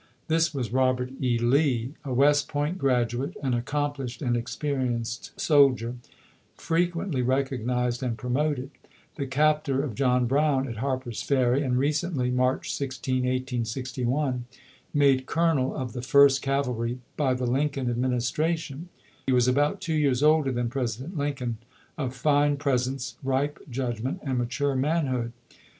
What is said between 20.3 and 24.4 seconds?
than President Lincoln, of fine pres ence, ripe judgment, and